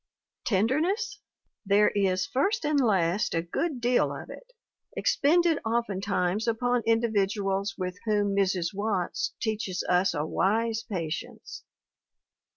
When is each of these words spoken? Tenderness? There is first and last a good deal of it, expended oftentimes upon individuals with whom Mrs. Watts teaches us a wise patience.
Tenderness? 0.45 1.19
There 1.63 1.89
is 1.91 2.25
first 2.25 2.65
and 2.65 2.79
last 2.79 3.35
a 3.35 3.43
good 3.43 3.79
deal 3.79 4.11
of 4.11 4.31
it, 4.31 4.51
expended 4.97 5.59
oftentimes 5.63 6.47
upon 6.47 6.81
individuals 6.87 7.75
with 7.77 7.99
whom 8.05 8.35
Mrs. 8.35 8.73
Watts 8.73 9.35
teaches 9.39 9.83
us 9.87 10.15
a 10.15 10.25
wise 10.25 10.81
patience. 10.81 11.65